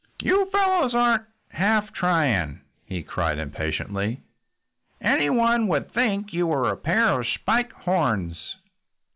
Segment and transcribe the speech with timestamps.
[0.19, 4.21] "You fellows aren't half trying," he cried impatiently.
[4.99, 8.55] "Anyone would think you were a pair of Spike Horns."